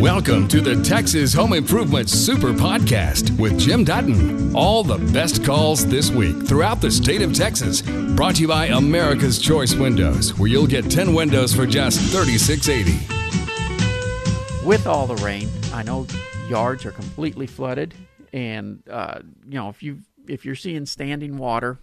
[0.00, 4.56] Welcome to the Texas Home Improvement Super Podcast with Jim Dutton.
[4.56, 7.82] All the best calls this week throughout the state of Texas.
[7.82, 14.64] Brought to you by America's Choice Windows, where you'll get 10 windows for just $36.80.
[14.64, 16.06] With all the rain, I know
[16.48, 17.92] yards are completely flooded,
[18.32, 21.78] and uh, you know if you if you're seeing standing water,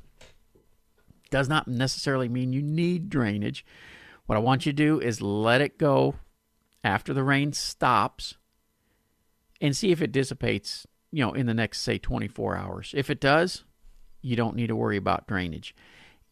[1.30, 3.64] does not necessarily mean you need drainage.
[4.26, 6.16] What I want you to do is let it go
[6.84, 8.36] after the rain stops
[9.62, 12.94] and see if it dissipates, you know, in the next say 24 hours.
[12.96, 13.64] If it does,
[14.22, 15.76] you don't need to worry about drainage.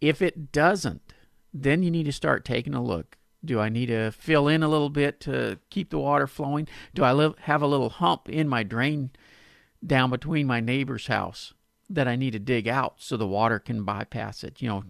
[0.01, 1.13] If it doesn't,
[1.53, 3.17] then you need to start taking a look.
[3.45, 6.67] Do I need to fill in a little bit to keep the water flowing?
[6.95, 9.11] Do I live, have a little hump in my drain
[9.85, 11.53] down between my neighbor's house
[11.89, 14.61] that I need to dig out so the water can bypass it?
[14.61, 14.83] You know,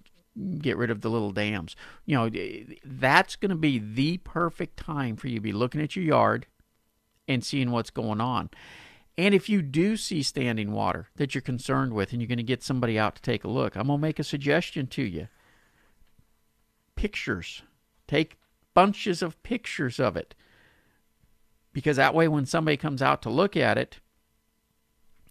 [0.59, 1.75] get rid of the little dams.
[2.05, 2.29] You know,
[2.83, 6.47] that's going to be the perfect time for you to be looking at your yard
[7.27, 8.49] and seeing what's going on.
[9.17, 12.43] And if you do see standing water that you're concerned with and you're going to
[12.43, 15.27] get somebody out to take a look, I'm going to make a suggestion to you.
[16.95, 17.61] Pictures.
[18.07, 18.37] Take
[18.73, 20.33] bunches of pictures of it.
[21.73, 23.99] Because that way, when somebody comes out to look at it,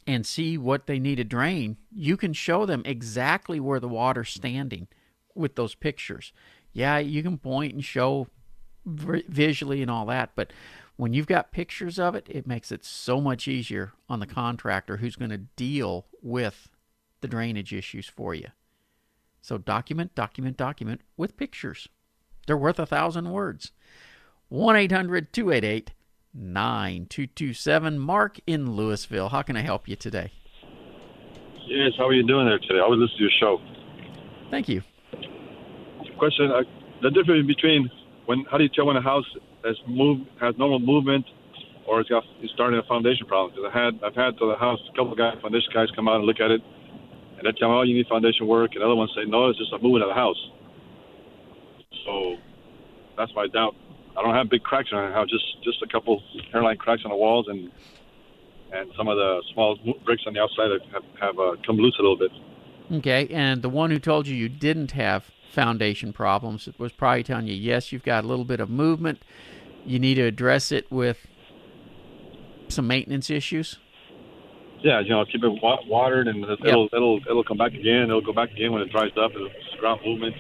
[0.07, 4.31] and see what they need to drain, you can show them exactly where the water's
[4.31, 4.89] standing
[5.35, 6.33] with those pictures.
[6.73, 8.29] Yeah, you can point and show
[8.85, 10.53] visually and all that, but
[10.97, 14.99] when you've got pictures of it, it makes it so much easier on the contractor
[14.99, 16.69] who's going to deal with
[17.21, 18.49] the drainage issues for you.
[19.41, 21.89] So document, document, document with pictures.
[22.47, 23.73] They're worth a thousand words.
[24.49, 25.93] 1 800 288
[26.35, 27.99] 9227.
[27.99, 29.29] Mark in Louisville.
[29.29, 30.33] How can I help you today?
[31.67, 32.81] Yes, how are you doing there today?
[32.83, 33.61] I was listening to your show.
[34.51, 34.83] Thank you.
[36.19, 36.63] Question: uh,
[37.03, 37.91] The difference between
[38.27, 39.25] when how do you tell when a house
[39.65, 41.25] has moved has normal movement
[41.87, 43.55] or it's got it's starting a foundation problem?
[43.55, 46.09] Because I had I've had to the house a couple of guys foundation guys come
[46.09, 46.61] out and look at it,
[47.39, 49.59] and they tell me, oh, you need foundation work, and other ones say, no, it's
[49.59, 50.39] just a movement of the house.
[52.05, 52.37] So
[53.17, 53.75] that's my doubt.
[54.17, 55.15] I don't have big cracks on it.
[55.15, 57.71] I have just just a couple hairline cracks on the walls and
[58.73, 62.03] and some of the small bricks on the outside have have uh, come loose a
[62.03, 62.31] little bit.
[62.93, 67.47] Okay, and the one who told you you didn't have foundation problems was probably telling
[67.47, 69.23] you, yes, you've got a little bit of movement.
[69.85, 71.27] You need to address it with
[72.69, 73.79] some maintenance issues.
[74.83, 76.91] Yeah, you know, keep it watered, and it'll yep.
[76.93, 78.05] it'll it'll come back again.
[78.05, 79.33] It'll go back again when it dries up.
[79.33, 80.35] It'll ground movement.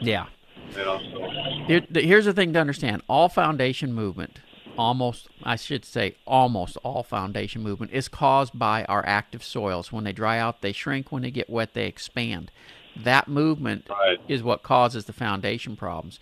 [0.00, 0.26] Yeah.
[0.72, 1.30] You know, so.
[1.66, 4.40] Here, here's the thing to understand: all foundation movement,
[4.76, 9.92] almost I should say, almost all foundation movement is caused by our active soils.
[9.92, 11.12] When they dry out, they shrink.
[11.12, 12.50] When they get wet, they expand.
[12.96, 14.18] That movement right.
[14.26, 16.18] is what causes the foundation problems.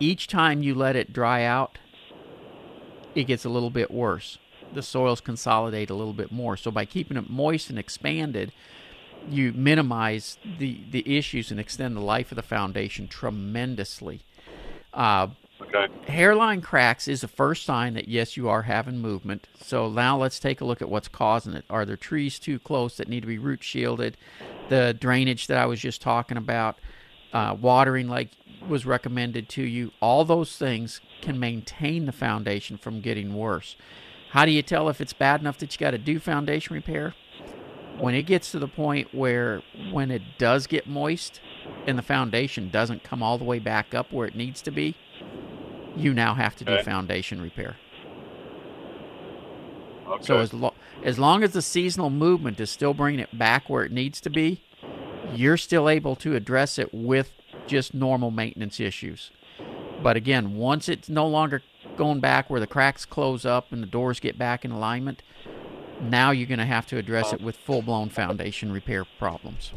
[0.00, 1.78] Each time you let it dry out,
[3.14, 4.38] it gets a little bit worse.
[4.74, 6.56] The soils consolidate a little bit more.
[6.56, 8.52] So by keeping it moist and expanded,
[9.28, 14.22] you minimize the the issues and extend the life of the foundation tremendously.
[14.92, 15.28] Uh,
[15.60, 15.86] okay.
[16.06, 19.46] Hairline cracks is the first sign that yes, you are having movement.
[19.60, 21.64] So now let's take a look at what's causing it.
[21.68, 24.16] Are there trees too close that need to be root shielded?
[24.68, 26.76] The drainage that I was just talking about,
[27.32, 28.30] uh, watering like
[28.66, 29.92] was recommended to you.
[30.00, 33.76] All those things can maintain the foundation from getting worse.
[34.30, 37.14] How do you tell if it's bad enough that you got to do foundation repair?
[37.98, 41.40] When it gets to the point where when it does get moist
[41.86, 44.96] and the foundation doesn't come all the way back up where it needs to be,
[45.96, 46.82] you now have to do okay.
[46.82, 47.76] foundation repair.
[50.06, 50.24] Okay.
[50.24, 53.84] So as, lo- as long as the seasonal movement is still bringing it back where
[53.84, 54.62] it needs to be,
[55.34, 57.32] you're still able to address it with
[57.66, 59.30] just normal maintenance issues.
[60.02, 61.62] But again, once it's no longer
[61.96, 65.22] going back where the cracks close up and the doors get back in alignment,
[66.02, 69.72] now you're going to have to address it with full-blown foundation repair problems.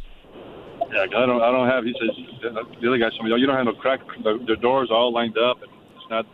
[0.92, 1.42] Yeah, I don't.
[1.42, 1.86] I don't have.
[1.86, 2.10] He says
[2.42, 4.02] the other guy "Oh, you don't have no crack.
[4.24, 6.26] The, the doors are all lined up, and it's not.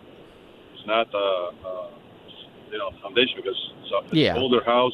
[0.73, 1.13] It's not.
[1.13, 1.89] Uh, uh,
[2.71, 4.35] you know, foundation because it's, a, it's yeah.
[4.35, 4.93] an older house,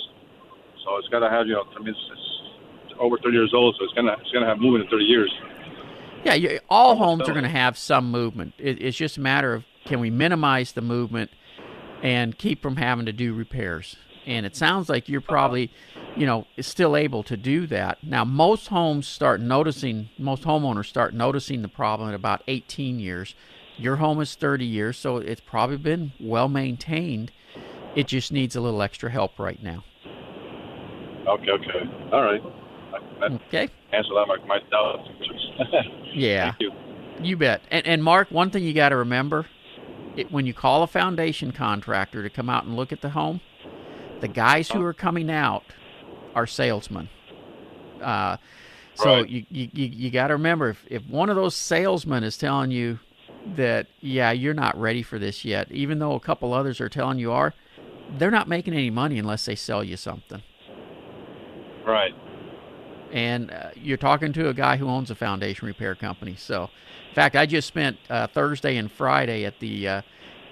[0.84, 1.48] so it's got to have.
[1.48, 2.00] You know, I mean, it's,
[2.86, 5.32] it's over 30 years old, so it's gonna it's gonna have movement in 30 years.
[6.26, 8.54] Yeah, you, all homes are going to have some movement.
[8.58, 11.32] It, it's just a matter of can we minimize the movement
[12.02, 15.72] and keep from having to do repairs and it sounds like you're probably
[16.16, 18.04] you know still able to do that.
[18.04, 23.36] Now most homes start noticing most homeowners start noticing the problem at about 18 years.
[23.78, 27.32] Your home is 30 years so it's probably been well maintained.
[27.96, 29.84] It just needs a little extra help right now.
[31.28, 31.90] Okay okay.
[32.12, 32.42] All right.
[33.20, 33.70] That okay.
[33.92, 35.10] answer that my, my doubts.
[36.16, 36.52] Yeah.
[36.52, 36.72] Thank you.
[37.24, 37.64] you bet.
[37.72, 39.48] And, and mark one thing you got to remember
[40.16, 43.42] it, when you call a foundation contractor to come out and look at the home,
[44.24, 45.66] the guys who are coming out
[46.34, 47.10] are salesmen.
[48.02, 48.38] Uh,
[48.96, 49.30] so Right.
[49.30, 52.72] you you, you, you got to remember if, if one of those salesmen is telling
[52.72, 53.00] you
[53.58, 57.20] that yeah you're not ready for this yet, even though a couple others are telling
[57.20, 57.54] you are,
[58.18, 60.42] they're not making any money unless they sell you something.
[61.86, 62.14] Right.
[63.12, 66.36] and uh, you're talking to a guy who owns a foundation repair company.
[66.38, 66.64] So,
[67.10, 70.02] in fact, I just spent uh, Thursday and Friday at the uh,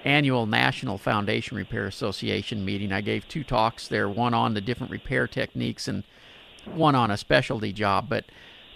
[0.04, 2.92] annual National Foundation Repair Association meeting.
[2.92, 6.04] I gave two talks there, one on the different repair techniques and
[6.66, 8.10] one on a specialty job.
[8.10, 8.26] But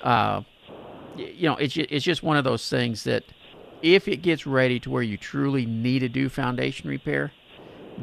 [0.01, 0.41] uh,
[1.17, 3.23] you know, it's it's just one of those things that
[3.81, 7.31] if it gets ready to where you truly need to do foundation repair,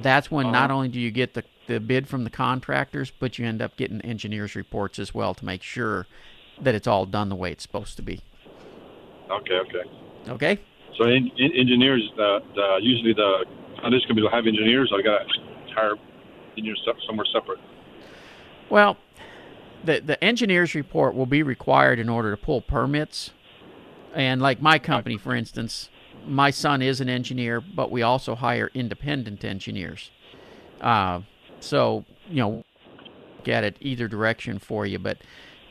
[0.01, 3.47] that's when not only do you get the, the bid from the contractors, but you
[3.47, 6.07] end up getting engineers' reports as well to make sure
[6.61, 8.21] that it's all done the way it's supposed to be.
[9.31, 9.55] Okay.
[9.55, 9.91] Okay.
[10.29, 10.59] Okay?
[10.99, 13.44] So in, in, engineers, the, the usually the
[13.81, 14.89] foundation companies will have engineers.
[14.91, 15.94] So I got to hire
[16.56, 17.59] engineers somewhere separate.
[18.69, 18.97] Well,
[19.85, 23.31] the the engineer's report will be required in order to pull permits.
[24.15, 25.89] And like my company, for instance,
[26.27, 30.11] my son is an engineer, but we also hire independent engineers.
[30.81, 31.23] Uh,
[31.61, 32.65] so you know,
[33.44, 34.99] get it either direction for you.
[34.99, 35.19] But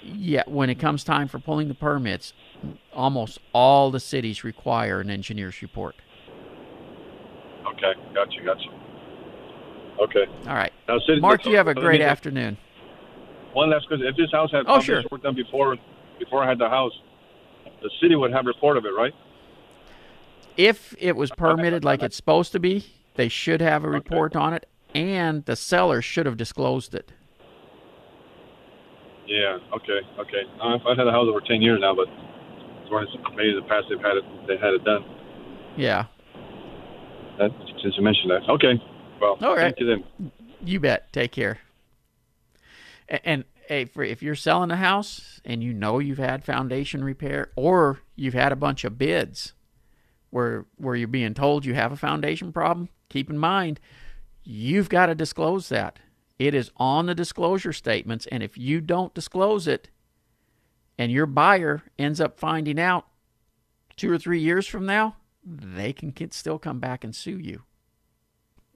[0.03, 2.33] yeah, when it comes time for pulling the permits,
[2.93, 5.95] almost all the cities require an engineer's report.
[7.73, 7.93] Okay.
[8.13, 8.41] Gotcha.
[8.43, 8.69] Gotcha.
[10.01, 10.25] Okay.
[10.47, 12.57] All right, Now, Mark, you have a great afternoon.
[13.53, 15.03] One last question: If this house had Oh, sure.
[15.11, 15.77] work done before,
[16.17, 16.93] before I had the house,
[17.81, 19.13] the city would have report of it, right?
[20.57, 24.53] if it was permitted like it's supposed to be, they should have a report on
[24.53, 27.11] it, and the seller should have disclosed it.
[29.31, 29.57] Yeah.
[29.79, 29.99] Okay.
[30.19, 30.43] Okay.
[30.59, 32.07] Uh, I've had the house over ten years now, but
[32.83, 35.05] as far as maybe in the past they've had it, they had it done.
[35.77, 36.05] Yeah,
[37.39, 37.51] That,
[37.81, 38.43] since you mentioned that.
[38.49, 38.73] Okay.
[39.21, 39.73] Well, All right.
[39.73, 40.31] thank you then.
[40.65, 41.13] you bet.
[41.13, 41.59] Take care.
[43.07, 47.05] And, and hey, for, if you're selling a house and you know you've had foundation
[47.05, 49.53] repair, or you've had a bunch of bids
[50.29, 53.79] where where you're being told you have a foundation problem, keep in mind
[54.43, 55.99] you've got to disclose that.
[56.41, 59.89] It is on the disclosure statements, and if you don't disclose it,
[60.97, 63.05] and your buyer ends up finding out
[63.95, 67.61] two or three years from now, they can still come back and sue you.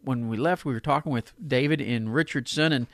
[0.04, 2.86] When we left, we were talking with David in Richardson, and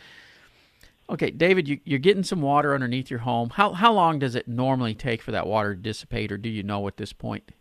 [1.09, 3.50] okay, David, you, you're getting some water underneath your home.
[3.50, 6.63] How how long does it normally take for that water to dissipate, or do you
[6.63, 7.51] know at this point?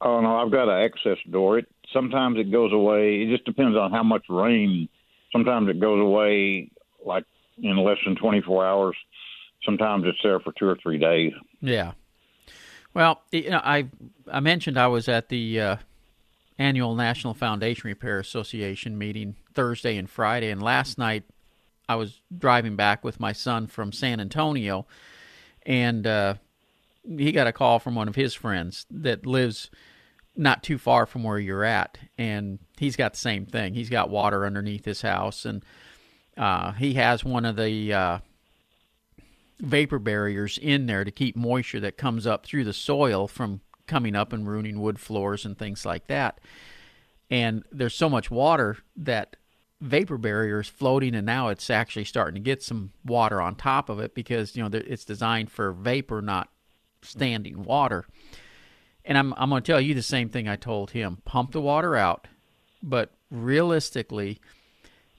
[0.00, 1.58] Oh no, I've got an access door.
[1.58, 3.22] It sometimes it goes away.
[3.22, 4.88] It just depends on how much rain.
[5.32, 6.70] Sometimes it goes away
[7.04, 7.24] like
[7.58, 8.96] in less than 24 hours.
[9.64, 11.32] Sometimes it's there for two or three days.
[11.60, 11.92] Yeah.
[12.94, 13.88] Well, you know, I
[14.30, 15.76] I mentioned I was at the uh,
[16.58, 21.24] annual National Foundation Repair Association meeting Thursday and Friday, and last night
[21.88, 24.86] I was driving back with my son from San Antonio,
[25.64, 26.34] and uh,
[27.06, 29.70] he got a call from one of his friends that lives
[30.36, 33.74] not too far from where you're at, and he's got the same thing.
[33.74, 35.64] He's got water underneath his house, and
[36.36, 38.18] uh, he has one of the uh,
[39.60, 44.14] vapor barriers in there to keep moisture that comes up through the soil from coming
[44.14, 46.40] up and ruining wood floors and things like that.
[47.30, 49.36] And there's so much water that
[49.80, 53.88] vapor barrier is floating, and now it's actually starting to get some water on top
[53.88, 56.50] of it because you know it's designed for vapor, not
[57.02, 58.04] standing water.
[59.06, 61.60] And I'm I'm going to tell you the same thing I told him: pump the
[61.60, 62.26] water out,
[62.82, 64.40] but realistically,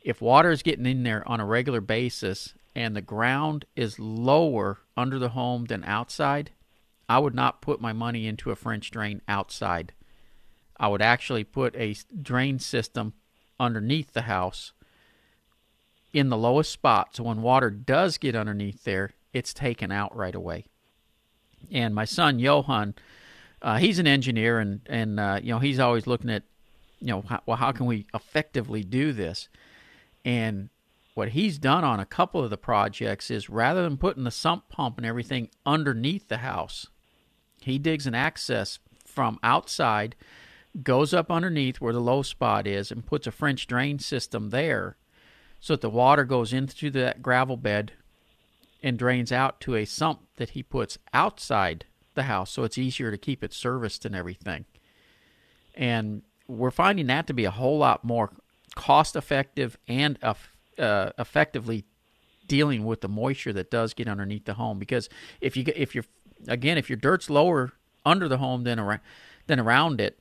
[0.04, 4.80] if water is getting in there on a regular basis and the ground is lower
[4.96, 6.52] under the home than outside,
[7.08, 9.94] I would not put my money into a French drain outside.
[10.78, 13.14] I would actually put a drain system
[13.60, 14.74] underneath the house
[16.14, 17.16] in the lowest spot.
[17.16, 20.66] So when water does get underneath there, it's taken out right away.
[21.72, 22.94] And my son Johan,
[23.62, 26.44] uh, he's an engineer, and and uh, you know he's always looking at,
[27.00, 29.50] you know, how, well how can we effectively do this?
[30.24, 30.70] And
[31.16, 34.70] what he's done on a couple of the projects is rather than putting the sump
[34.70, 36.88] pump and everything underneath the house,
[37.62, 40.16] he digs an access from outside,
[40.84, 44.96] goes up underneath where the low spot is, and puts a French drain system there
[45.60, 47.94] so that the water goes into that gravel bed
[48.84, 51.86] and drains out to a sump that he puts outside
[52.18, 54.66] the house so it's easier to keep it serviced and everything.
[55.74, 58.32] And we're finding that to be a whole lot more
[58.76, 60.20] cost effective and
[60.78, 61.86] uh, effectively
[62.48, 65.10] dealing with the moisture that does get underneath the home because
[65.42, 66.06] if you if you're
[66.48, 67.74] again if your dirt's lower
[68.06, 69.02] under the home than around
[69.48, 70.18] than around it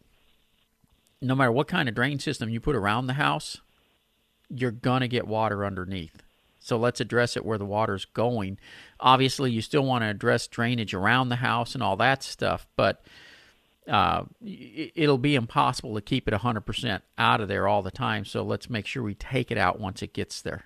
[1.20, 3.60] no matter what kind of drain system you put around the house,
[4.48, 6.22] you're to get water underneath.
[6.66, 8.58] So let's address it where the water's going.
[8.98, 13.04] Obviously, you still want to address drainage around the house and all that stuff, but
[13.86, 18.24] uh, it'll be impossible to keep it 100% out of there all the time.
[18.24, 20.64] So let's make sure we take it out once it gets there.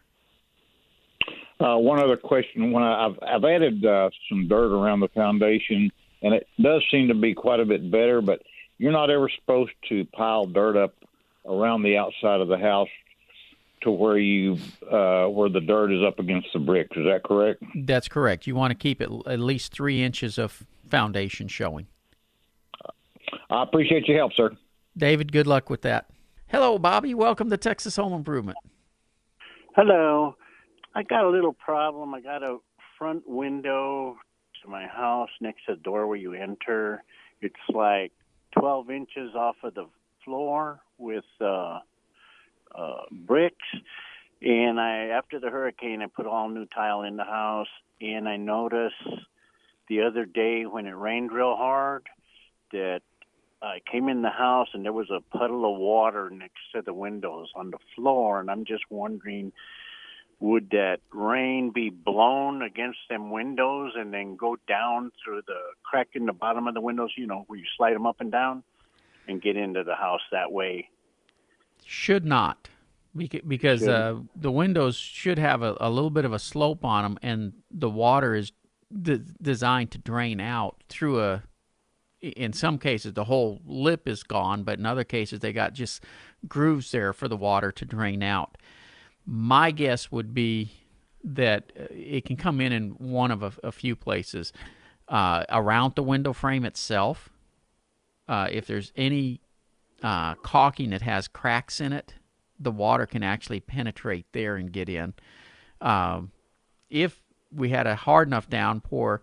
[1.61, 5.93] Uh, one other question: When I, have I've added uh, some dirt around the foundation,
[6.23, 8.23] and it does seem to be quite a bit better.
[8.23, 8.41] But
[8.79, 10.95] you're not ever supposed to pile dirt up
[11.45, 12.89] around the outside of the house
[13.83, 14.59] to where you
[14.91, 16.97] uh, where the dirt is up against the bricks.
[16.97, 17.63] Is that correct?
[17.75, 18.47] That's correct.
[18.47, 21.87] You want to keep it at least three inches of foundation showing.
[23.51, 24.51] I appreciate your help, sir.
[24.97, 26.11] David, good luck with that.
[26.49, 27.15] Hello, Bobby.
[27.15, 28.59] Welcome to Texas Home Improvement.
[29.77, 30.37] Hello.
[30.95, 32.13] I got a little problem.
[32.15, 32.59] I got a
[32.99, 34.17] front window
[34.63, 37.03] to my house next to the door where you enter.
[37.41, 38.13] It's like
[38.59, 39.87] 12 inches off of the
[40.25, 41.79] floor with uh,
[42.75, 43.67] uh, bricks.
[44.43, 47.69] And I, after the hurricane, I put all new tile in the house.
[48.01, 48.95] And I noticed
[49.89, 52.07] the other day when it rained real hard
[52.73, 53.03] that
[53.63, 56.95] I came in the house and there was a puddle of water next to the
[56.95, 58.41] windows on the floor.
[58.41, 59.53] And I'm just wondering
[60.41, 66.09] would that rain be blown against them windows and then go down through the crack
[66.15, 68.63] in the bottom of the windows, you know, where you slide them up and down
[69.29, 70.89] and get into the house that way?
[71.85, 72.69] Should not.
[73.17, 77.19] Because uh, the windows should have a, a, little bit of a slope on them,
[77.23, 78.53] and the water is
[79.03, 81.43] de- designed to drain out through a.
[82.21, 86.05] In some cases, the whole lip is gone, but in other cases, they got just
[86.47, 88.59] grooves there for the water to drain out.
[89.27, 90.71] My guess would be
[91.25, 94.53] that uh, it can come in in one of a, a few places
[95.09, 97.31] uh, around the window frame itself.
[98.29, 99.41] Uh, if there's any
[100.03, 102.15] uh, caulking that has cracks in it,
[102.59, 105.15] the water can actually penetrate there and get in.
[105.81, 106.33] Um,
[106.89, 109.23] if we had a hard enough downpour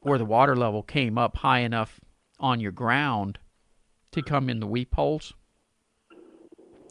[0.00, 2.00] where the water level came up high enough
[2.38, 3.38] on your ground
[4.12, 5.34] to come in the weep holes,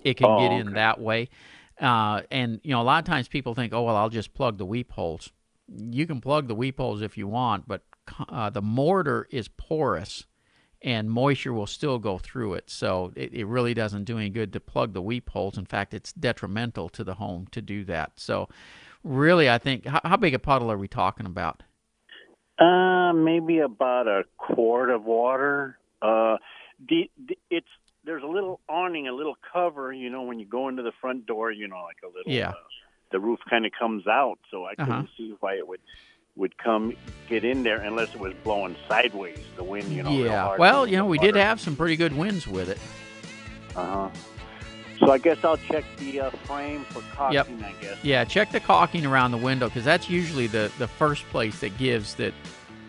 [0.04, 1.30] it can oh, get in that way.
[1.80, 4.58] Uh, and you know, a lot of times people think, "Oh, well, I'll just plug
[4.58, 5.32] the weep holes."
[5.68, 7.84] You can plug the weep holes if you want, but
[8.28, 10.26] uh, the mortar is porous,
[10.82, 12.70] and moisture will still go through it.
[12.70, 15.58] So it, it really doesn't do any good to plug the weep holes.
[15.58, 18.14] In fact, it's detrimental to the home to do that.
[18.16, 18.50] So,
[19.04, 21.64] really, I think how, how big a puddle are we talking about?
[22.58, 25.78] Uh, maybe about a quart of water.
[26.02, 26.38] Uh,
[26.88, 27.68] the, the, it's
[28.06, 29.92] there's a little awning, a little cover.
[29.92, 32.32] You know, when you go into the front door, you know, like a little.
[32.32, 32.50] Yeah.
[32.50, 32.54] Uh,
[33.12, 35.08] the roof kind of comes out, so I couldn't uh-huh.
[35.18, 35.80] see why it would
[36.40, 36.96] would come
[37.28, 39.40] get in there unless it was blowing sideways.
[39.58, 40.10] The wind, you know.
[40.10, 40.56] Yeah.
[40.58, 42.80] Well, you know, we did have some pretty good winds with it.
[43.76, 44.10] Uh huh.
[45.00, 47.60] So I guess I'll check the uh, frame for caulking.
[47.60, 47.76] Yep.
[47.78, 48.04] I guess.
[48.04, 51.78] Yeah, check the caulking around the window because that's usually the the first place that
[51.78, 52.34] gives that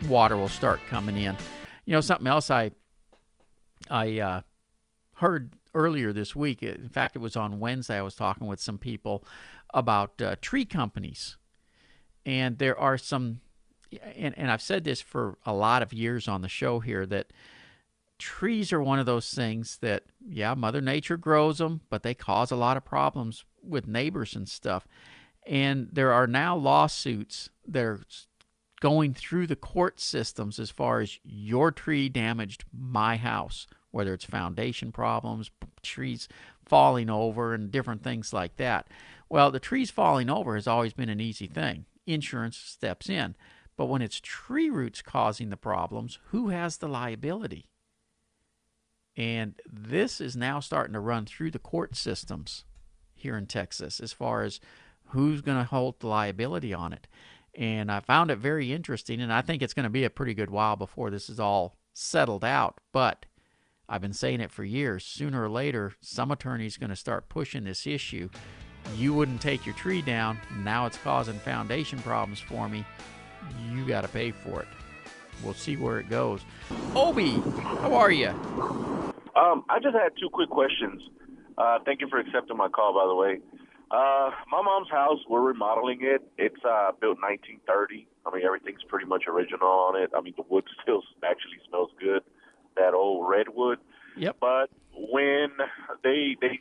[0.09, 1.37] water will start coming in.
[1.85, 2.71] You know, something else I
[3.91, 4.41] I uh,
[5.15, 6.63] heard earlier this week.
[6.63, 7.99] In fact, it was on Wednesday.
[7.99, 9.25] I was talking with some people
[9.73, 11.37] about uh, tree companies,
[12.25, 13.41] and there are some,
[14.17, 17.33] and, and I've said this for a lot of years on the show here that
[18.19, 22.51] trees are one of those things that, yeah, Mother Nature grows them, but they cause
[22.51, 24.87] a lot of problems with neighbors and stuff.
[25.47, 28.01] And there are now lawsuits that are
[28.81, 34.25] going through the court systems as far as your tree damaged my house whether it's
[34.25, 35.51] foundation problems,
[35.83, 36.29] trees
[36.65, 38.89] falling over, and different things like that.
[39.29, 41.87] Well, the trees falling over has always been an easy thing.
[42.13, 43.37] Insurance steps in.
[43.77, 47.71] But when it's tree roots causing the problems, who has the liability?
[49.17, 52.65] And this is now starting to run through the court systems
[53.15, 54.61] here in Texas as far as
[55.07, 57.07] who's going to hold the liability on it.
[57.55, 60.35] And I found it very interesting, and I think it's going to be a pretty
[60.35, 62.79] good while before this is all settled out.
[62.93, 63.27] But
[63.89, 65.05] I've been saying it for years.
[65.05, 68.29] Sooner or later, some attorney's going to start pushing this issue.
[68.97, 70.39] You wouldn't take your tree down.
[70.59, 72.85] Now it's causing foundation problems for me.
[73.71, 74.69] You got to pay for it.
[75.43, 76.41] We'll see where it goes.
[76.95, 77.31] Obi,
[77.81, 78.29] how are you?
[78.29, 81.01] Um, I just had two quick questions.
[81.57, 83.41] Uh, thank you for accepting my call, by the way.
[83.91, 86.23] Uh, my mom's house, we're remodeling it.
[86.39, 88.07] It's uh, built 1930.
[88.27, 90.11] I mean, everything's pretty much original on it.
[90.17, 92.23] I mean, the wood still actually smells good
[92.77, 93.79] that old redwood.
[94.17, 94.37] Yep.
[94.41, 95.51] But when
[96.03, 96.59] they they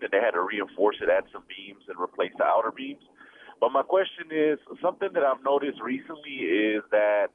[0.00, 3.02] they had to reinforce it, add some beams, and replace the outer beams.
[3.60, 6.44] But my question is something that I've noticed recently
[6.76, 7.28] is that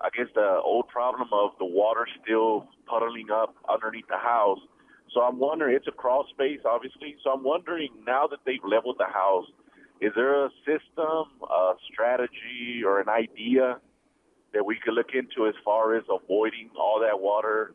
[0.00, 4.58] I guess the old problem of the water still puddling up underneath the house.
[5.14, 7.16] So I'm wondering, it's a crawl space, obviously.
[7.24, 9.46] So I'm wondering now that they've leveled the house,
[10.00, 13.78] is there a system, a strategy, or an idea
[14.52, 17.72] that we could look into as far as avoiding all that water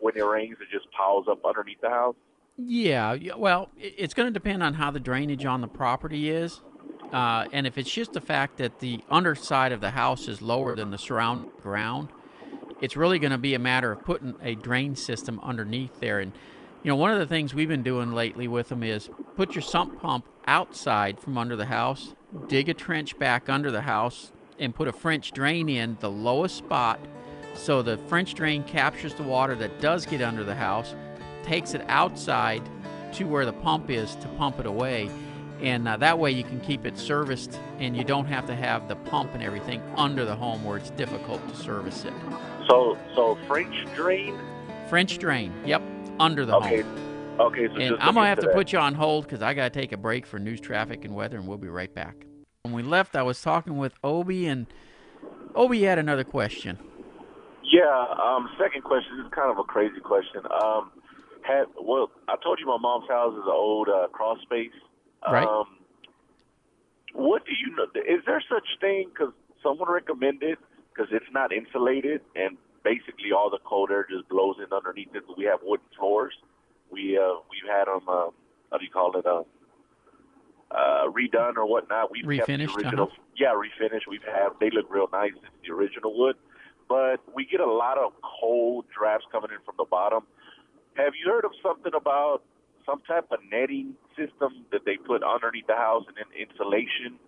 [0.00, 0.56] when it rains?
[0.60, 2.16] It just piles up underneath the house.
[2.60, 6.60] Yeah, well, it's going to depend on how the drainage on the property is.
[7.12, 10.74] Uh, and if it's just the fact that the underside of the house is lower
[10.74, 12.08] than the surrounding ground,
[12.80, 16.18] it's really going to be a matter of putting a drain system underneath there.
[16.18, 16.32] And,
[16.82, 19.62] you know, one of the things we've been doing lately with them is put your
[19.62, 22.14] sump pump outside from under the house,
[22.48, 26.56] dig a trench back under the house, and put a French drain in the lowest
[26.56, 26.98] spot
[27.54, 30.94] so the French drain captures the water that does get under the house,
[31.48, 32.62] takes it outside
[33.14, 35.10] to where the pump is to pump it away.
[35.60, 38.86] And uh, that way you can keep it serviced and you don't have to have
[38.86, 42.12] the pump and everything under the home where it's difficult to service it.
[42.68, 44.38] So so french drain?
[44.88, 45.82] French drain yep
[46.20, 46.82] under the okay.
[46.82, 47.40] home.
[47.40, 48.54] Okay so and i'm gonna have to that.
[48.54, 51.36] put you on hold because i gotta take a break for news traffic and weather
[51.36, 52.26] and we'll be right back.
[52.62, 54.66] When we left i was talking with obi and
[55.54, 56.78] obi had another question.
[57.64, 60.42] Yeah um second question is kind of a crazy question.
[60.62, 60.92] Um
[61.48, 64.76] had well i told you my mom's house is an old uh, crawl space
[65.26, 65.46] Right.
[65.46, 65.78] Um,
[67.12, 67.84] what do you know?
[67.94, 69.10] Is there such thing?
[69.10, 70.58] Because someone recommended
[70.92, 75.24] because it's not insulated and basically all the cold air just blows in underneath it.
[75.36, 76.34] We have wooden floors.
[76.90, 78.08] We uh, we've had them.
[78.08, 78.30] Uh,
[78.70, 79.26] how do you call it?
[79.26, 79.42] Uh,
[80.70, 82.10] uh, redone or whatnot.
[82.12, 83.04] We've Refinished, kept the original.
[83.06, 83.22] uh-huh.
[83.36, 84.06] Yeah, refinished.
[84.08, 84.50] We've had.
[84.60, 85.32] They look real nice.
[85.34, 86.36] It's the original wood,
[86.88, 90.24] but we get a lot of cold drafts coming in from the bottom.
[90.98, 92.42] Have you heard of something about
[92.84, 97.18] some type of netting system that they put underneath the house and then insulation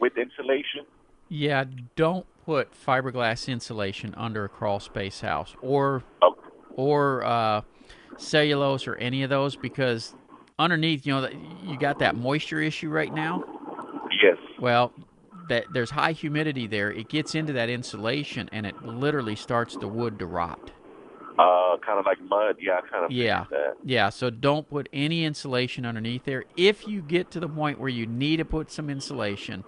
[0.00, 0.86] with insulation?
[1.30, 6.34] yeah don't put fiberglass insulation under a crawl space house or Oh,
[6.70, 7.60] or uh,
[8.16, 10.14] cellulose or any of those because
[10.58, 11.28] underneath, you know,
[11.62, 13.44] you got that moisture issue right now.
[14.22, 14.38] yes.
[14.58, 14.92] Well,
[15.48, 16.90] that there's high humidity there.
[16.90, 20.70] It gets into that insulation and it literally starts the wood to rot.
[21.38, 22.56] Uh, kind of like mud.
[22.60, 23.44] Yeah, kind of Yeah.
[23.50, 23.76] that.
[23.84, 26.44] Yeah, so don't put any insulation underneath there.
[26.56, 29.62] If you get to the point where you need to put some insulation,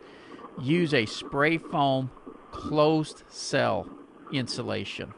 [0.61, 2.11] use a spray foam
[2.51, 3.89] closed cell
[4.33, 5.15] insulation.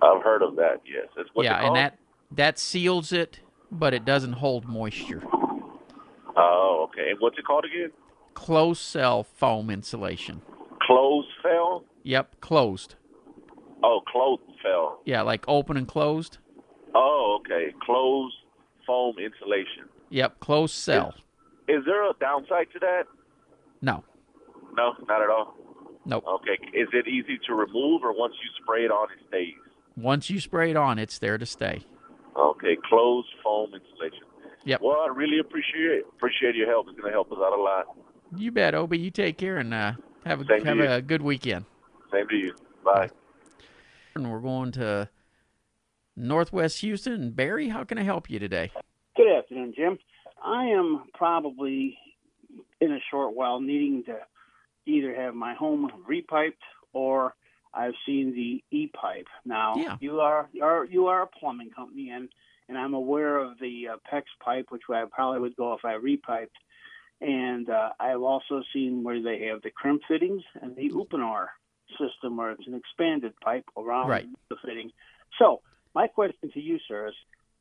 [0.00, 0.80] I've heard of that.
[0.86, 1.08] Yes.
[1.36, 1.98] Yeah, and that
[2.30, 5.22] that seals it, but it doesn't hold moisture.
[6.36, 7.10] Oh, okay.
[7.10, 7.92] And what's it called again?
[8.34, 10.40] Closed cell foam insulation.
[10.80, 11.84] Closed cell.
[12.02, 12.94] Yep, closed.
[13.84, 15.00] Oh, closed fell.
[15.04, 16.38] Yeah, like open and closed.
[16.94, 17.72] Oh, okay.
[17.82, 18.34] Closed
[18.86, 19.88] foam insulation.
[20.10, 21.14] Yep, closed cell.
[21.68, 23.04] Is there a downside to that?
[23.80, 24.04] No,
[24.76, 25.54] No, not at all.
[26.04, 26.24] nope.
[26.26, 26.58] Okay.
[26.72, 29.54] Is it easy to remove, or once you spray it on, it stays?
[29.96, 31.82] Once you spray it on, it's there to stay.
[32.36, 34.24] Okay, closed foam insulation.
[34.64, 34.80] Yep.
[34.82, 36.86] Well, I really appreciate appreciate your help.
[36.88, 37.86] It's going to help us out a lot.
[38.36, 38.98] You bet, Obi.
[38.98, 39.92] You take care and uh,
[40.24, 41.64] have a Same have a good weekend.
[42.12, 42.54] Same to you.
[42.84, 43.08] Bye.
[44.14, 45.08] And we're going to
[46.16, 47.30] Northwest Houston.
[47.30, 48.70] Barry, how can I help you today?
[49.16, 49.98] Good afternoon, Jim.
[50.44, 51.96] I am probably
[52.80, 54.18] in a short while needing to
[54.86, 56.52] either have my home repiped
[56.92, 57.34] or
[57.72, 59.28] I've seen the e-pipe.
[59.46, 59.96] Now, Yeah.
[60.00, 62.28] you are you are you are a plumbing company, and
[62.68, 65.94] and I'm aware of the uh, PEX pipe, which I probably would go if I
[65.94, 66.48] repiped.
[67.22, 71.46] And uh, I've also seen where they have the crimp fittings and the Uponor
[71.98, 74.26] system, where it's an expanded pipe around Right.
[74.48, 74.90] the fitting.
[75.38, 75.60] So,
[75.94, 77.14] my question to you, sir, is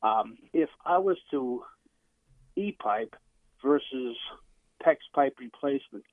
[0.03, 1.63] um, if I was to
[2.55, 3.15] e-pipe
[3.63, 4.15] versus
[4.83, 6.03] PEX pipe replacement,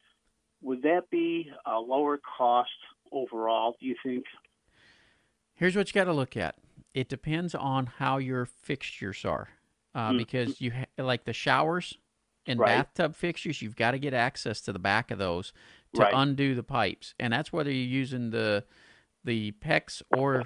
[0.62, 2.70] would that be a lower cost
[3.12, 3.76] overall?
[3.80, 4.24] Do you think?
[5.54, 6.56] Here's what you got to look at.
[6.94, 9.48] It depends on how your fixtures are,
[9.94, 10.18] uh, Mhm.
[10.18, 11.96] because you ha- like the showers
[12.48, 12.68] and Right.
[12.78, 13.62] bathtub fixtures.
[13.62, 15.52] You've got to get access to the back of those
[15.94, 16.12] to Right.
[16.14, 18.64] undo the pipes, and that's whether you're using the
[19.24, 20.44] the PEX or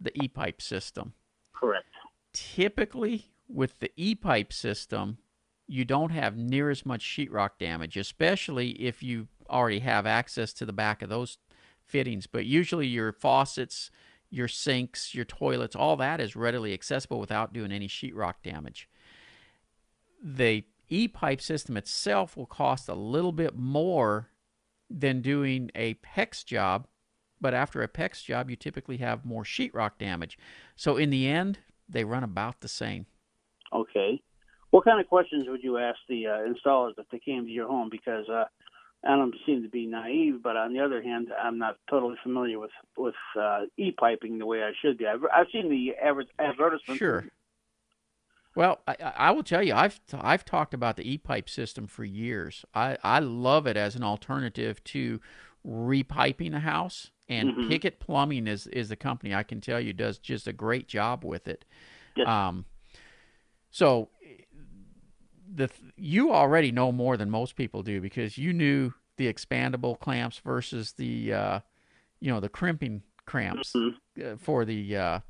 [0.00, 1.14] the e-pipe system.
[1.54, 1.86] Correct.
[2.34, 5.18] typically with the e-pipe system
[5.66, 10.64] you don't have near as much sheetrock damage especially if you already have access to
[10.66, 11.38] the back of those
[11.84, 13.90] fittings but usually your faucets
[14.30, 18.88] your sinks your toilets all that is readily accessible without doing any sheetrock damage
[20.22, 24.30] the e-pipe system itself will cost a little bit more
[24.90, 26.86] than doing a PEX job
[27.40, 30.38] but after a PEX job you typically have more sheetrock damage
[30.76, 33.06] so in the end they run about the same.
[33.72, 34.22] Okay.
[34.70, 37.66] What kind of questions would you ask the uh, installers if they came to your
[37.66, 37.88] home?
[37.90, 38.44] Because uh,
[39.04, 42.58] I don't seem to be naive, but on the other hand, I'm not totally familiar
[42.58, 45.06] with with uh, e-piping the way I should be.
[45.06, 46.98] I've I've seen the average advertisement.
[46.98, 47.24] Sure.
[48.58, 52.64] Well, I, I will tell you, I've I've talked about the e-pipe system for years.
[52.74, 55.20] I, I love it as an alternative to
[55.64, 57.12] repiping a house.
[57.28, 57.68] And Mhm.
[57.68, 61.24] Pickett Plumbing is is the company I can tell you does just a great job
[61.24, 61.64] with it.
[62.16, 62.26] Yes.
[62.26, 62.64] Um,
[63.70, 64.08] so
[65.54, 70.40] the you already know more than most people do because you knew the expandable clamps
[70.40, 71.60] versus the uh,
[72.18, 73.94] you know the crimping clamps Mhm.
[74.20, 75.20] uh, for the uh,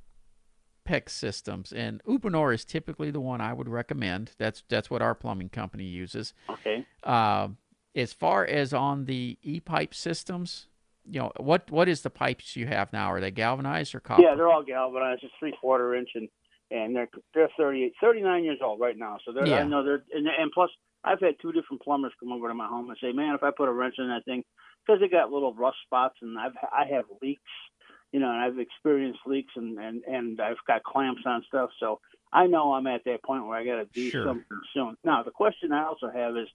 [0.88, 4.32] PEX systems, and Uponor is typically the one I would recommend.
[4.38, 6.32] That's that's what our plumbing company uses.
[6.48, 6.86] Okay.
[7.02, 7.48] Uh,
[7.94, 10.66] as far as on the e-pipe systems,
[11.04, 13.12] you know what what is the pipes you have now?
[13.12, 14.22] Are they galvanized or copper?
[14.22, 16.28] Yeah, they're all galvanized, just three quarter inch, and
[16.70, 19.18] and they're they're 38, 39 years old right now.
[19.24, 19.60] So they're Yeah.
[19.60, 20.70] I know they're and, and plus
[21.04, 23.50] I've had two different plumbers come over to my home and say, man, if I
[23.56, 24.42] put a wrench in that thing,
[24.86, 27.42] because they got little rust spots, and I've I have leaks,
[28.12, 32.00] you know, and I've experienced leaks, and and and I've got clamps on stuff, so
[32.32, 34.26] I know I'm at that point where I got to do Sure.
[34.26, 34.96] something soon.
[35.04, 36.48] Now the question I also have is.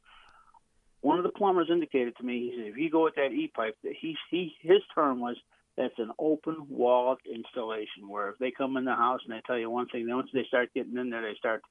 [1.01, 3.75] One of the plumbers indicated to me, he said, if you go with that E-pipe,
[3.83, 5.35] that he, he, his term was
[5.75, 9.57] that's an open wall installation where if they come in the house and they tell
[9.57, 11.61] you one thing, then once they start getting in there, they start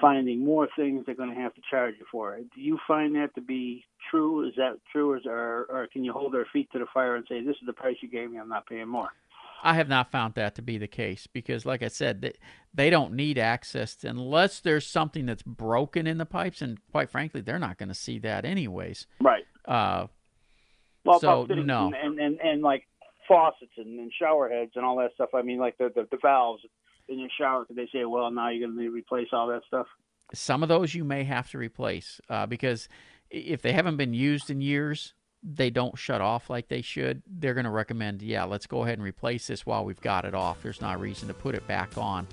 [0.00, 2.36] finding more things they're going to have to charge you for.
[2.36, 4.46] Do you find that to be true?
[4.46, 7.42] Is that true, or, or, can you hold their feet to the fire and say,
[7.42, 8.38] "This is the price you gave me.
[8.38, 9.08] I'm not paying more"?
[9.62, 12.32] I have not found that to be the case because, like I said, they,
[12.74, 17.08] they don't need access to, unless there's something that's broken in the pipes, and quite
[17.08, 19.06] frankly, they're not going to see that anyways.
[19.20, 19.44] Right.
[19.64, 20.08] Uh,
[21.04, 21.86] Well, So, no.
[21.86, 22.86] and, and and and like
[23.26, 25.30] faucets and, and shower heads and all that stuff.
[25.34, 26.62] I mean, like the the, the valves
[27.08, 27.64] in your shower.
[27.64, 29.86] Could they say, "Well, now you're going to replace all that stuff"?
[30.32, 32.88] some of those you may have to replace uh, because
[33.30, 37.22] if they haven't been used in years, they don't shut off like they should.
[37.26, 40.34] They're going to recommend, yeah, let's go ahead and replace this while we've got it
[40.34, 40.62] off.
[40.62, 42.26] There's not a reason to put it back on.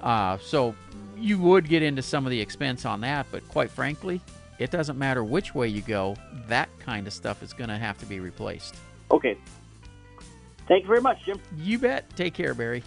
[0.00, 0.74] Uh, so
[1.16, 4.20] you would get into some of the expense on that, but quite frankly,
[4.58, 6.16] it doesn't matter which way you go.
[6.48, 8.74] That kind of stuff is going to have to be replaced.
[9.10, 9.36] Okay.
[10.66, 11.40] Thank you very much, Jim.
[11.58, 12.08] You bet.
[12.16, 12.82] Take care, Barry.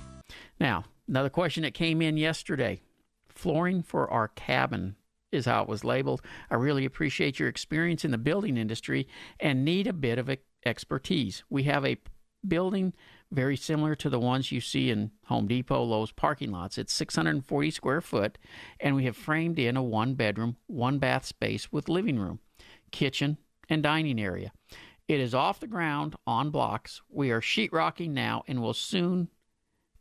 [0.60, 2.82] Now, another question that came in yesterday
[3.28, 4.96] flooring for our cabin
[5.32, 6.22] is how it was labeled.
[6.50, 9.08] I really appreciate your experience in the building industry
[9.40, 10.30] and need a bit of
[10.66, 11.44] expertise.
[11.50, 11.98] We have a
[12.48, 12.94] building
[13.32, 16.78] very similar to the ones you see in Home Depot, Lowe's parking lots.
[16.78, 18.38] It's 640 square foot,
[18.80, 22.40] and we have framed in a one bedroom, one bath space with living room,
[22.92, 23.38] kitchen,
[23.70, 24.52] and dining area.
[25.08, 27.02] It is off the ground on blocks.
[27.10, 29.30] We are sheetrocking now and will soon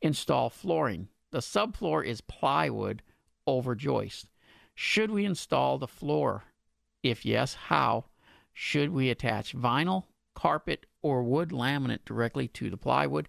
[0.01, 1.09] install flooring.
[1.31, 3.03] The subfloor is plywood
[3.47, 4.29] over joist.
[4.75, 6.45] Should we install the floor?
[7.03, 8.07] If yes, how?
[8.53, 13.29] Should we attach vinyl, carpet, or wood laminate directly to the plywood?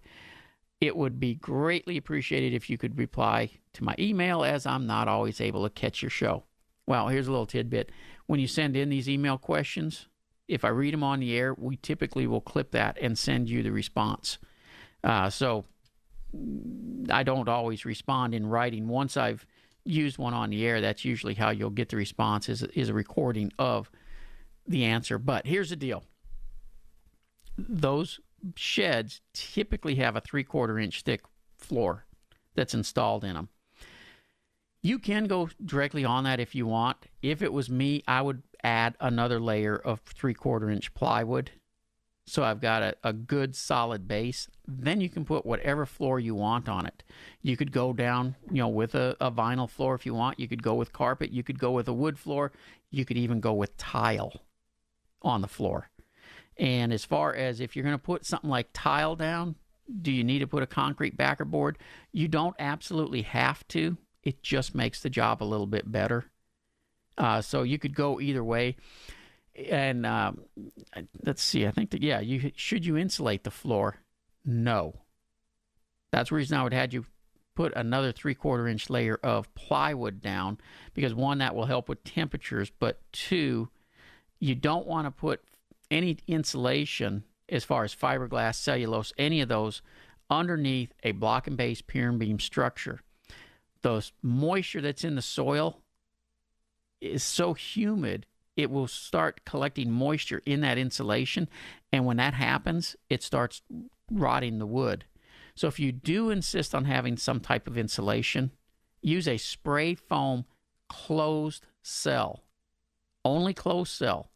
[0.80, 5.08] It would be greatly appreciated if you could reply to my email as I'm not
[5.08, 6.44] always able to catch your show.
[6.86, 7.92] Well, here's a little tidbit.
[8.26, 10.08] When you send in these email questions,
[10.48, 13.62] if I read them on the air, we typically will clip that and send you
[13.62, 14.38] the response.
[15.04, 15.64] Uh, so
[17.10, 18.88] I don't always respond in writing.
[18.88, 19.46] Once I've
[19.84, 22.94] used one on the air, that's usually how you'll get the response is, is a
[22.94, 23.90] recording of
[24.66, 25.18] the answer.
[25.18, 26.04] But here's the deal.
[27.58, 28.20] Those
[28.54, 31.22] sheds typically have a three quarter inch thick
[31.58, 32.06] floor
[32.54, 33.48] that's installed in them.
[34.82, 36.96] You can go directly on that if you want.
[37.20, 41.50] If it was me, I would add another layer of three quarter inch plywood.
[42.26, 44.48] So I've got a, a good solid base.
[44.66, 47.02] Then you can put whatever floor you want on it.
[47.42, 50.38] You could go down, you know, with a, a vinyl floor if you want.
[50.38, 51.32] You could go with carpet.
[51.32, 52.52] You could go with a wood floor.
[52.90, 54.42] You could even go with tile
[55.22, 55.90] on the floor.
[56.56, 59.56] And as far as if you're going to put something like tile down,
[60.02, 61.78] do you need to put a concrete backer board?
[62.12, 63.96] You don't absolutely have to.
[64.22, 66.26] It just makes the job a little bit better.
[67.16, 68.76] Uh, so you could go either way.
[69.56, 70.42] And um,
[71.24, 73.96] let's see, I think that, yeah, you should you insulate the floor?
[74.44, 74.94] No.
[76.12, 77.04] That's the reason I would have you
[77.54, 80.58] put another three quarter inch layer of plywood down
[80.94, 83.68] because one, that will help with temperatures, but two,
[84.38, 85.42] you don't want to put
[85.90, 89.82] any insulation as far as fiberglass, cellulose, any of those
[90.30, 93.00] underneath a block and base pier and beam structure.
[93.82, 95.80] Those moisture that's in the soil
[97.00, 98.26] is so humid,
[98.60, 101.48] it will start collecting moisture in that insulation.
[101.92, 103.62] And when that happens, it starts
[104.10, 105.04] rotting the wood.
[105.54, 108.52] So if you do insist on having some type of insulation,
[109.02, 110.44] use a spray foam
[110.88, 112.44] closed cell,
[113.24, 114.30] only closed cell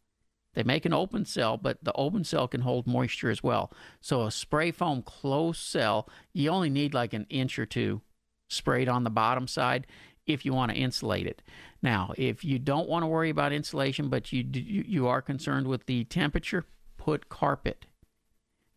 [0.55, 3.71] They make an open cell, but the open cell can hold moisture as well.
[4.01, 8.01] So a spray foam closed cell, you only need like an inch or two
[8.49, 9.85] sprayed on the bottom side
[10.27, 11.41] if you want to insulate it.
[11.81, 15.85] Now, if you don't want to worry about insulation, but you you are concerned with
[15.85, 16.65] the temperature,
[16.97, 17.85] put carpet.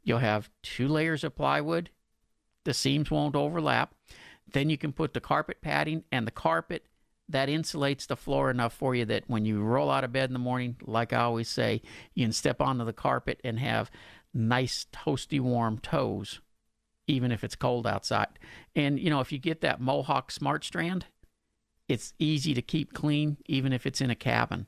[0.03, 1.91] You'll have two layers of plywood.
[2.65, 3.95] The seams won't overlap.
[4.51, 6.87] Then you can put the carpet padding and the carpet
[7.29, 10.33] that insulates the floor enough for you that when you roll out of bed in
[10.33, 11.83] the morning, like I always say,
[12.15, 13.91] you can step onto the carpet and have
[14.33, 16.41] nice toasty warm toes
[17.09, 18.39] even if it's cold outside.
[18.77, 21.05] And you know, if you get that Mohawk SmartStrand,
[21.89, 24.67] it's easy to keep clean even if it's in a cabin.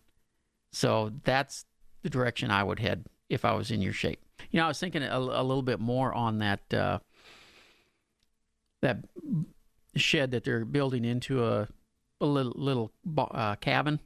[0.73, 1.67] So that's
[2.03, 4.21] the direction I would head if I was in your shape.
[4.51, 6.99] You know, I was thinking a, a little bit more on that uh,
[8.83, 8.99] that
[9.97, 11.69] shed that they're building into a,
[12.21, 14.01] a little little uh, cabin.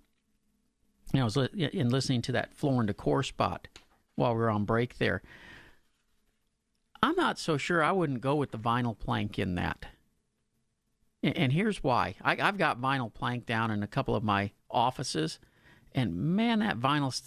[1.13, 3.69] You know, I was li- in listening to that floor and decor spot
[4.17, 5.23] while we were on break there.
[7.03, 9.87] I'm not so sure I wouldn't go with the vinyl plank in that.
[11.25, 12.17] And here's why.
[12.21, 15.39] I, have got vinyl plank down in a couple of my offices,
[15.93, 17.19] and man, that vinyl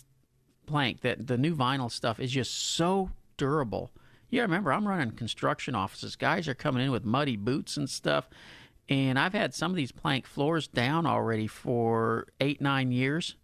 [0.68, 3.92] plank, that the new vinyl stuff is just so durable.
[4.30, 6.16] Yeah, remember I'm running construction offices.
[6.16, 8.30] Guys are coming in with muddy boots and stuff,
[8.88, 13.36] and I've had some of these plank floors down already for eight, nine years,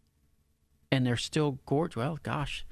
[0.91, 1.95] and they're still gorgeous.
[1.95, 2.63] Well, gosh,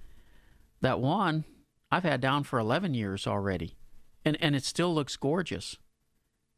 [0.82, 1.46] that one
[1.91, 3.76] I've had down for 11 years already,
[4.24, 5.78] and and it still looks gorgeous.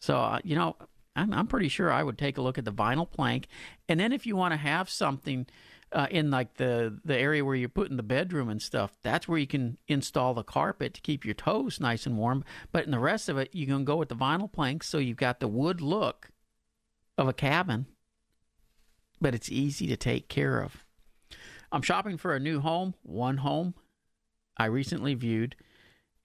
[0.01, 0.75] So uh, you know,
[1.15, 3.47] I'm I'm pretty sure I would take a look at the vinyl plank,
[3.87, 5.47] and then if you want to have something.
[5.91, 9.37] Uh, in like the the area where you're putting the bedroom and stuff, that's where
[9.37, 12.43] you can install the carpet to keep your toes nice and warm.
[12.71, 15.17] But in the rest of it, you can go with the vinyl plank, so you've
[15.17, 16.31] got the wood look
[17.15, 17.85] of a cabin,
[19.21, 20.83] but it's easy to take care of.
[21.71, 23.75] I'm shopping for a new home, one home,
[24.57, 25.55] I recently viewed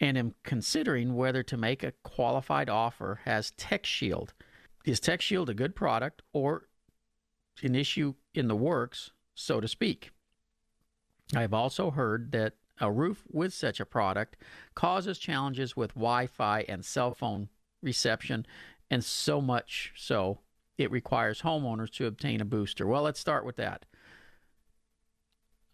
[0.00, 4.30] and am considering whether to make a qualified offer has TechShield.
[4.84, 6.68] Is TechShield a good product or
[7.62, 10.12] an issue in the works, so to speak?
[11.34, 14.36] I have also heard that a roof with such a product
[14.74, 17.48] causes challenges with Wi Fi and cell phone
[17.82, 18.46] reception,
[18.90, 20.38] and so much so
[20.78, 22.86] it requires homeowners to obtain a booster.
[22.86, 23.84] Well, let's start with that.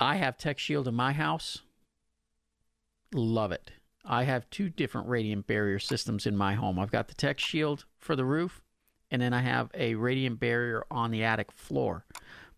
[0.00, 1.60] I have TechShield in my house.
[3.14, 3.70] Love it.
[4.04, 6.78] I have two different radiant barrier systems in my home.
[6.78, 8.60] I've got the TechShield for the roof,
[9.14, 12.05] and then I have a radiant barrier on the attic floor,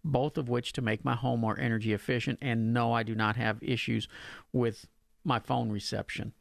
[0.03, 2.39] both of which to make my home more energy efficient.
[2.41, 4.09] And no, I do not have issues
[4.55, 4.89] with
[5.23, 6.33] my phone reception.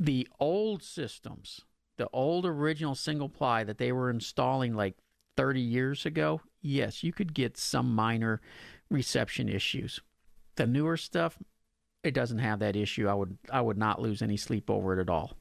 [0.00, 1.60] The old systems,
[1.98, 4.96] the old original single ply that they were installing like
[5.36, 8.40] 30 years ago, yes, you could get some minor
[8.88, 10.00] reception issues.
[10.54, 11.36] The newer stuff,
[12.02, 13.06] it doesn't have that issue.
[13.06, 15.36] I would I would not lose any sleep over it at all.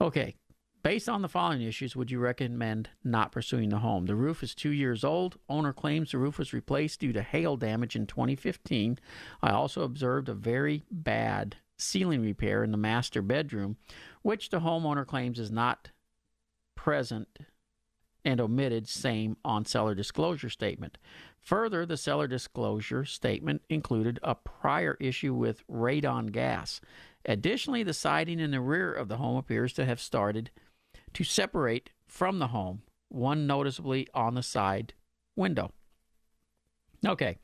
[0.00, 0.36] Okay,
[0.84, 4.04] based on the following issues, would you recommend not pursuing the home?
[4.04, 5.38] The roof is two years old.
[5.48, 8.98] Owner claims the roof was replaced due to hail damage in 2015.
[9.42, 13.78] I also observed a very bad ceiling repair in the master bedroom,
[14.20, 15.90] which the homeowner claims is not
[16.76, 17.38] present
[18.22, 20.98] and omitted same on seller disclosure statement.
[21.40, 26.82] Further, the seller disclosure statement included a prior issue with radon gas.
[27.24, 30.50] Additionally, the siding in the rear of the home appears to have started
[31.14, 34.94] to separate from the home, one noticeably on the side
[35.36, 35.72] window.
[37.06, 37.38] Okay.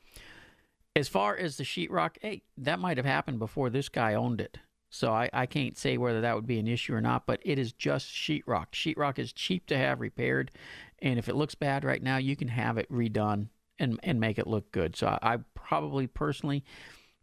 [0.95, 4.57] As far as the sheetrock, hey, that might have happened before this guy owned it.
[4.89, 7.57] So I, I can't say whether that would be an issue or not, but it
[7.57, 8.71] is just sheetrock.
[8.73, 10.51] Sheetrock is cheap to have repaired,
[10.99, 13.47] and if it looks bad right now, you can have it redone
[13.79, 14.97] and and make it look good.
[14.97, 16.65] So I, I probably personally,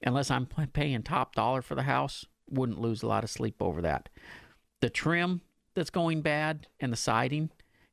[0.03, 3.83] unless I'm paying top dollar for the house, wouldn't lose a lot of sleep over
[3.83, 4.09] that.
[4.81, 5.43] The trim
[5.79, 7.51] that's going bad and the siding,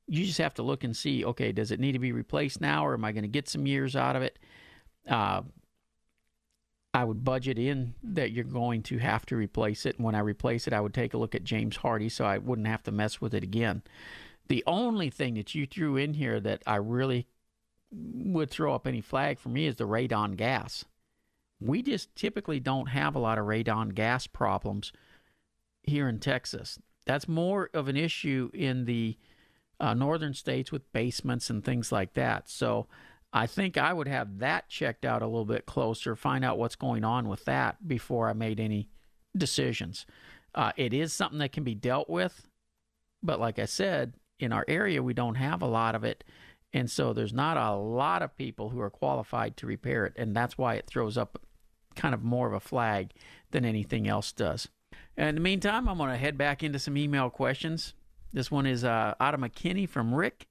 [0.08, 1.24] you just have to look and see.
[1.24, 3.66] Okay, does it need to be replaced now, or am I going to get some
[3.66, 4.38] years out of it?
[5.10, 5.42] Uh,
[6.94, 9.98] I would budget in that you're going to have to replace it.
[9.98, 12.38] And when I replace it, I would take a look at James Hardie so I
[12.38, 13.84] wouldn't have to mess with it again.
[14.48, 17.28] The only thing that you threw in here that I really
[17.92, 20.86] would throw up any flag for me is the radon gas.
[21.60, 24.94] We just typically don't have a lot of radon gas problems
[25.84, 26.80] here in Texas.
[27.06, 29.18] That's more of an issue in the
[29.80, 32.50] uh, northern states with basements and things like that.
[32.50, 32.88] So
[33.34, 36.76] I think I would have that checked out a little bit closer, find out what's
[36.76, 38.90] going on with that before I made any
[39.36, 40.06] decisions.
[40.54, 42.48] Uh, it is something that can be dealt with,
[43.22, 46.24] but like I said, in our area, we don't have a lot of it.
[46.74, 50.14] And so there's not a lot of people who are qualified to repair it.
[50.18, 51.42] And that's why it throws up
[51.96, 53.12] kind of more of a flag
[53.52, 54.68] than anything else does.
[55.18, 57.94] In the meantime, I'm going to head back into some email questions.
[58.34, 60.48] This one is uh, out McKinney from Rick.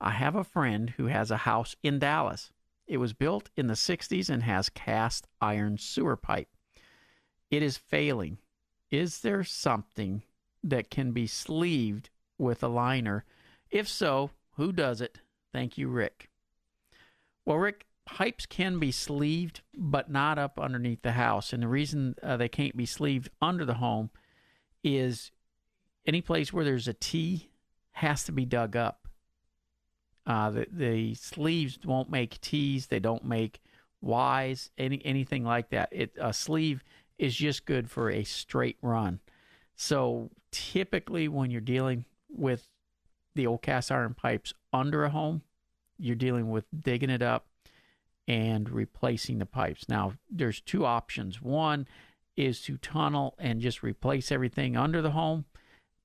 [0.00, 2.52] I have a friend who has a house in Dallas.
[2.86, 6.48] It was built in the 60s and has cast iron sewer pipe.
[7.50, 8.38] It is failing.
[8.90, 10.22] Is there something
[10.62, 13.24] that can be sleeved with a liner?
[13.70, 15.20] If so, who does it?
[15.52, 16.30] Thank you, Rick.
[17.44, 21.52] Well, Rick, pipes can be sleeved, but not up underneath the house.
[21.52, 24.10] And the reason uh, they can't be sleeved under the home
[24.82, 25.30] is
[26.06, 27.50] any place where there's a T
[27.92, 29.08] has to be dug up.
[30.26, 33.60] Uh, the, the sleeves won't make T's, they don't make
[34.00, 35.88] Y's, any anything like that.
[35.90, 36.82] It a sleeve
[37.18, 39.20] is just good for a straight run.
[39.76, 42.68] So typically, when you're dealing with
[43.34, 45.42] the old cast iron pipes under a home,
[45.98, 47.46] you're dealing with digging it up
[48.26, 49.88] and replacing the pipes.
[49.88, 51.42] Now, there's two options.
[51.42, 51.86] One
[52.36, 55.44] is to tunnel and just replace everything under the home,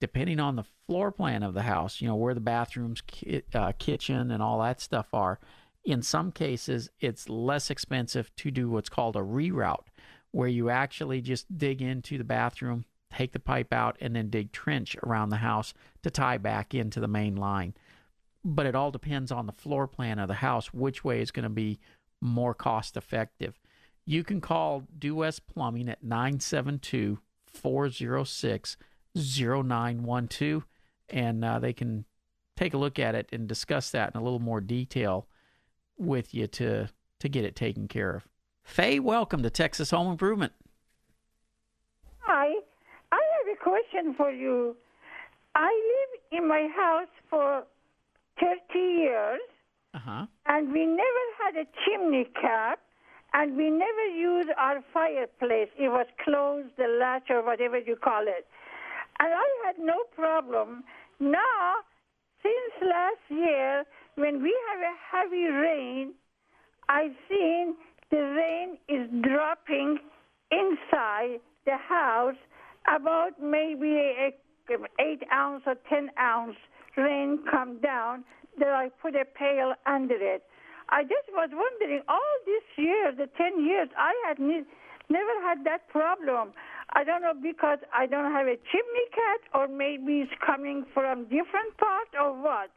[0.01, 3.71] depending on the floor plan of the house, you know, where the bathrooms, ki- uh,
[3.77, 5.39] kitchen, and all that stuff are.
[5.85, 9.87] In some cases, it's less expensive to do what's called a reroute,
[10.31, 14.51] where you actually just dig into the bathroom, take the pipe out, and then dig
[14.51, 17.73] trench around the house to tie back into the main line.
[18.43, 21.43] But it all depends on the floor plan of the house, which way is going
[21.43, 21.79] to be
[22.21, 23.59] more cost effective.
[24.05, 28.77] You can call Due West Plumbing at 972 406
[29.15, 30.65] 0912
[31.09, 32.05] and uh, they can
[32.55, 35.27] take a look at it and discuss that in a little more detail
[35.97, 38.27] with you to to get it taken care of.
[38.63, 40.53] Faye, welcome to Texas Home Improvement.
[42.19, 42.47] Hi,
[43.11, 44.75] I have a question for you.
[45.55, 47.63] I live in my house for
[48.39, 49.41] 30 years,
[49.93, 50.25] Uh huh.
[50.45, 52.79] and we never had a chimney cap,
[53.33, 55.69] and we never used our fireplace.
[55.77, 58.45] It was closed, the latch, or whatever you call it.
[59.19, 60.83] And I had no problem.
[61.19, 61.75] Now,
[62.43, 63.83] since last year,
[64.15, 66.13] when we have a heavy rain,
[66.87, 67.75] I've seen
[68.11, 69.99] the rain is dropping
[70.51, 72.37] inside the house
[72.87, 74.31] about maybe a,
[74.99, 76.55] eight ounce or ten ounce
[76.95, 78.23] rain come down
[78.57, 80.43] that I put a pail under it.
[80.89, 84.65] I just was wondering all these years, the ten years, I had ne-
[85.09, 86.53] never had that problem.
[86.93, 91.23] I don't know because I don't have a chimney cat or maybe it's coming from
[91.25, 92.71] different part or what.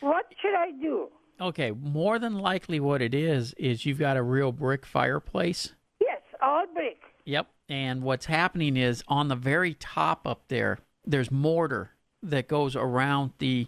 [0.00, 1.08] What should I do?
[1.40, 5.74] Okay, more than likely, what it is is you've got a real brick fireplace.
[6.00, 6.98] Yes, all brick.
[7.24, 7.48] Yep.
[7.68, 11.90] And what's happening is on the very top up there, there's mortar
[12.22, 13.66] that goes around the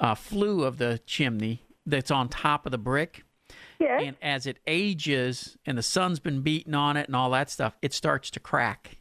[0.00, 3.24] uh, flue of the chimney that's on top of the brick.
[3.78, 4.02] Yes.
[4.04, 7.76] And as it ages and the sun's been beating on it and all that stuff,
[7.82, 8.98] it starts to crack.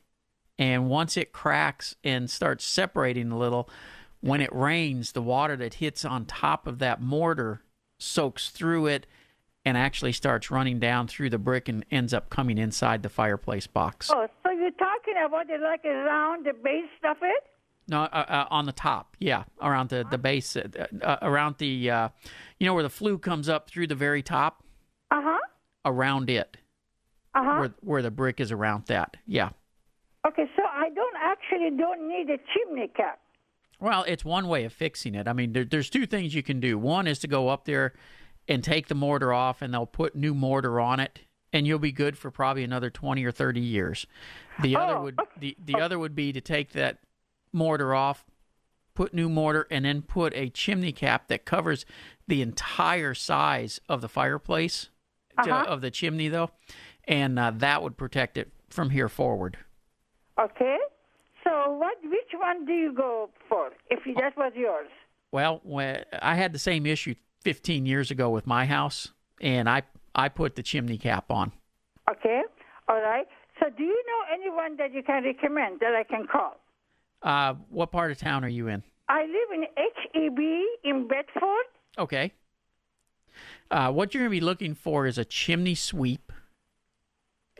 [0.58, 3.70] And once it cracks and starts separating a little,
[4.22, 7.62] when it rains, the water that hits on top of that mortar
[7.98, 9.08] soaks through it
[9.66, 13.68] and actually starts running down through the brick and ends up coming inside the fireplace
[13.68, 14.10] box.
[14.12, 17.44] Oh, so you're talking about it like around the base of it?
[17.90, 20.68] No, uh, uh, on the top, yeah, around the the base, uh,
[21.02, 22.10] uh, around the, uh,
[22.60, 24.64] you know, where the flue comes up through the very top,
[25.12, 25.40] Uh huh.
[25.86, 26.58] around it,
[27.34, 27.60] Uh huh.
[27.60, 29.50] where where the brick is around that, yeah.
[30.28, 33.20] Okay, so I don't actually don't need a chimney cap.
[33.80, 35.28] Well, it's one way of fixing it.
[35.28, 36.78] I mean, there, there's two things you can do.
[36.78, 37.94] One is to go up there
[38.48, 41.22] and take the mortar off, and they'll put new mortar on it,
[41.54, 44.06] and you'll be good for probably another twenty or thirty years.
[44.62, 45.32] The other Oh, would okay.
[45.40, 46.98] the the other would be to take that
[47.52, 48.26] mortar off,
[48.96, 51.86] put new mortar, and then put a chimney cap that covers
[52.28, 54.90] the entire size of the fireplace
[55.38, 55.64] Uh-huh.
[55.68, 56.52] of the chimney, though,
[57.08, 59.58] and uh, that would protect it from here forward.
[60.40, 60.78] Okay.
[61.44, 61.98] So what?
[62.04, 63.72] Which one do you go for?
[63.90, 64.90] If that was yours.
[65.32, 69.84] Well, when I had the same issue 15 years ago with my house, and I
[70.14, 71.52] I put the chimney cap on.
[72.12, 72.42] Okay.
[72.90, 73.28] All right.
[73.60, 76.58] So do you know anyone that you can recommend that I can call?
[77.22, 78.84] Uh, what part of town are you in?
[79.08, 80.40] I live in HEB
[80.84, 81.66] in Bedford.
[81.98, 82.32] Okay.
[83.72, 86.32] Uh, what you're going to be looking for is a chimney sweep.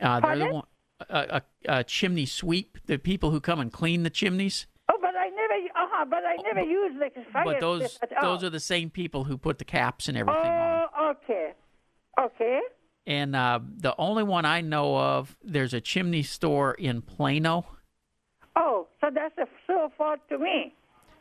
[0.00, 0.64] Uh, they're the one,
[1.08, 2.78] a, a, a chimney sweep.
[2.86, 4.66] The people who come and clean the chimneys.
[4.90, 5.54] Oh, but I never.
[5.54, 6.04] Uh huh.
[6.08, 7.44] But I never use like fire.
[7.44, 10.88] but those those are the same people who put the caps and everything on.
[10.98, 11.52] Oh, okay.
[12.18, 12.60] Okay.
[13.06, 17.66] And uh, the only one I know of, there's a chimney store in Plano.
[18.56, 19.46] Oh, so that's a,
[19.96, 20.74] far to me.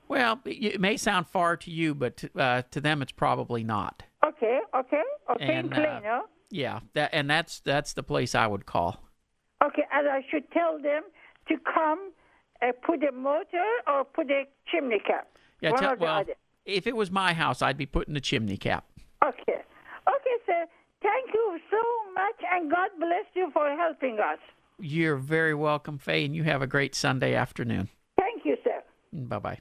[0.08, 4.04] Well, it may sound far to you, but to, uh, to them it's probably not.
[4.26, 4.60] Okay.
[4.76, 5.04] Okay.
[5.32, 5.46] Okay.
[5.46, 9.04] And, in uh, Yeah, that and that's that's the place I would call.
[9.64, 11.04] Okay, and I should tell them
[11.48, 12.12] to come
[12.62, 15.28] uh, put a motor or put a chimney cap.
[15.62, 16.34] Yeah, tell, well, other.
[16.66, 18.86] if it was my house, I'd be putting the chimney cap.
[19.24, 19.60] Okay.
[20.08, 20.66] Okay, sir.
[21.02, 24.40] Thank you so much, and God bless you for helping us.
[24.80, 27.90] You're very welcome, Faye, and you have a great Sunday afternoon.
[29.12, 29.60] Bye bye.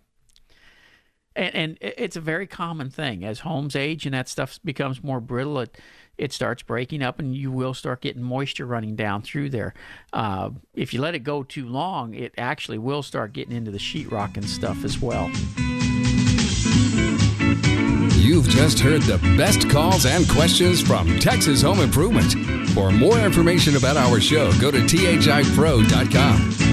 [1.37, 5.21] And, and it's a very common thing as homes age and that stuff becomes more
[5.21, 5.61] brittle.
[5.61, 5.79] It
[6.19, 9.73] it starts breaking up, and you will start getting moisture running down through there.
[10.13, 13.79] Uh, if you let it go too long, it actually will start getting into the
[13.79, 15.31] sheetrock and stuff as well.
[18.17, 22.33] You've just heard the best calls and questions from Texas Home Improvement.
[22.71, 26.68] For more information about our show, go to thipro.com.